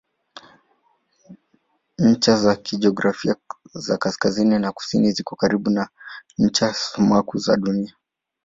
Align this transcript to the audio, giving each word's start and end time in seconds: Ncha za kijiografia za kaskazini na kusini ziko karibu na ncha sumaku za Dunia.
Ncha 1.97 2.37
za 2.37 2.55
kijiografia 2.55 3.35
za 3.73 3.97
kaskazini 3.97 4.59
na 4.59 4.71
kusini 4.71 5.11
ziko 5.11 5.35
karibu 5.35 5.69
na 5.69 5.89
ncha 6.37 6.73
sumaku 6.73 7.37
za 7.37 7.57
Dunia. 7.57 7.93